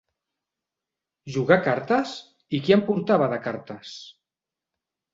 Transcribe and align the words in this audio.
Jugar 1.35 1.59
a 1.61 1.63
cartes? 1.69 2.15
I 2.61 2.65
qui 2.65 2.77
en 2.81 2.85
portava 2.91 3.31
de 3.37 3.41
cartes 3.49 3.97